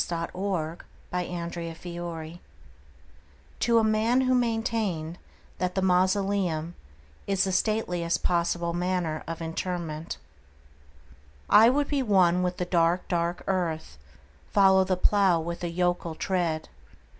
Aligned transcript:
The 0.01 0.07
Traveller 0.07 0.77
heart 1.13 2.39
(To 3.59 3.77
a 3.77 3.83
Man 3.83 4.21
who 4.21 4.33
maintained 4.33 5.19
that 5.59 5.75
the 5.75 5.81
Mausoleum 5.83 6.73
is 7.27 7.43
the 7.43 7.51
Stateliest 7.51 8.23
Possible 8.23 8.73
Manner 8.73 9.23
of 9.27 9.43
Interment) 9.43 10.17
I 11.51 11.69
would 11.69 11.87
be 11.87 12.01
one 12.01 12.41
with 12.41 12.57
the 12.57 12.65
dark, 12.65 13.07
dark 13.09 13.43
earth:— 13.45 13.99
Follow 14.51 14.83
the 14.83 14.97
plough 14.97 15.39
with 15.39 15.63
a 15.63 15.69
yokel 15.69 16.15
tread. 16.15 16.69